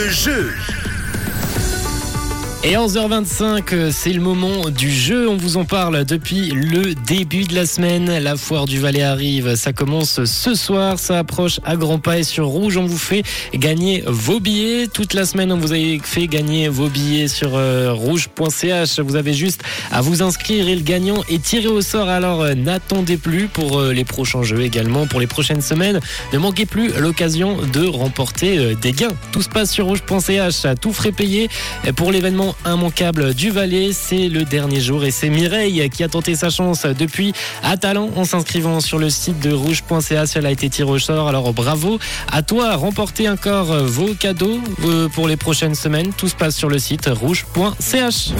[0.00, 0.79] le jeu.
[2.62, 5.30] Et 11h25, euh, c'est le moment du jeu.
[5.30, 8.18] On vous en parle depuis le début de la semaine.
[8.18, 9.54] La foire du Valais arrive.
[9.54, 10.98] Ça commence ce soir.
[10.98, 12.76] Ça approche à grands pas et sur rouge.
[12.76, 13.22] On vous fait
[13.54, 14.88] gagner vos billets.
[14.88, 19.00] Toute la semaine, on vous a fait gagner vos billets sur euh, rouge.ch.
[19.00, 22.10] Vous avez juste à vous inscrire et le gagnant est tiré au sort.
[22.10, 25.06] Alors euh, n'attendez plus pour les prochains jeux également.
[25.06, 25.98] Pour les prochaines semaines,
[26.34, 29.16] ne manquez plus l'occasion de remporter des gains.
[29.32, 30.66] Tout se passe sur rouge.ch.
[30.78, 31.48] Tout frais payé
[31.96, 33.90] pour l'événement immanquable du Valais.
[33.92, 37.32] C'est le dernier jour et c'est Mireille qui a tenté sa chance depuis
[37.62, 40.26] à talent en s'inscrivant sur le site de rouge.ca.
[40.26, 41.28] Cela a été tiré au sort.
[41.28, 41.98] Alors bravo
[42.30, 42.76] à toi.
[42.76, 46.12] Remportez encore vos cadeaux euh, pour les prochaines semaines.
[46.16, 48.30] Tout se passe sur le site rouge.ch.